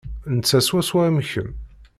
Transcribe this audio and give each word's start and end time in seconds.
Netta 0.35 0.57
swaswa 0.67 1.01
am 1.09 1.17
kemm. 1.29 1.51